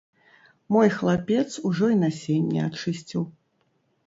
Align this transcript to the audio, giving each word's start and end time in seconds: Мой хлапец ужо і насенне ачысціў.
Мой 0.75 0.89
хлапец 0.95 1.43
ужо 1.71 1.91
і 1.97 1.99
насенне 2.05 2.59
ачысціў. 2.71 3.23